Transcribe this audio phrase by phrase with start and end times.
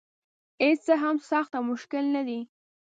[0.61, 2.39] هېڅ څه هم سخت او مشکل نه دي.